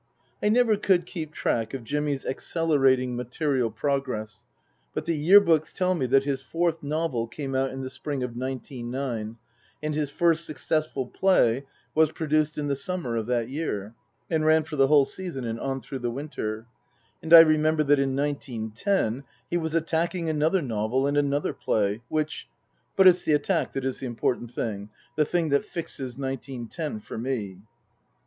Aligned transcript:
I 0.41 0.49
never 0.49 0.77
could 0.77 1.05
keep 1.05 1.31
track 1.31 1.75
of 1.75 1.83
Jimmy's 1.83 2.25
accelerating 2.25 3.15
material 3.15 3.69
progress, 3.69 4.45
but 4.95 5.05
the 5.05 5.15
Year 5.15 5.39
Books 5.39 5.71
tell 5.71 5.93
me 5.93 6.07
that 6.07 6.23
his 6.23 6.41
fourth 6.41 6.81
novel 6.81 7.27
came 7.27 7.53
out 7.53 7.69
in 7.69 7.81
the 7.81 7.89
spring 7.91 8.23
of 8.23 8.35
nineteen 8.35 8.89
nine, 8.89 9.37
and 9.79 9.93
his 9.93 10.09
first 10.09 10.43
successful 10.43 11.05
play 11.05 11.67
was 11.93 12.11
produced 12.13 12.57
in 12.57 12.65
the 12.65 12.75
summer 12.75 13.15
of 13.15 13.27
that 13.27 13.49
year, 13.49 13.93
and 14.27 14.43
ran 14.43 14.63
for 14.63 14.75
the 14.75 14.87
whole 14.87 15.05
season 15.05 15.45
and 15.45 15.59
on 15.59 15.81
through 15.81 15.99
the 15.99 16.09
winter; 16.09 16.65
and 17.21 17.31
I 17.31 17.41
remember 17.41 17.83
that 17.83 17.99
in 17.99 18.15
nineteen 18.15 18.71
ten 18.71 19.23
he 19.51 19.57
was 19.57 19.75
attacking 19.75 20.31
another 20.31 20.63
novel 20.63 21.05
and 21.05 21.15
another 21.15 21.53
play, 21.53 22.01
which 22.09 22.47
But 22.95 23.05
it's 23.05 23.21
the 23.21 23.33
attack 23.33 23.73
that 23.73 23.85
is 23.85 23.99
the 23.99 24.07
important 24.07 24.51
thing, 24.51 24.89
the 25.15 25.25
thing 25.25 25.49
that 25.49 25.63
fixes 25.63 26.17
nineteen 26.17 26.67
ten 26.67 26.99
for 27.01 27.19
me. 27.19 27.59